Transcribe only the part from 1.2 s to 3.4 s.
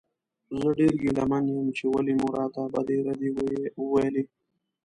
من یم چې ولې مو راته بدې ردې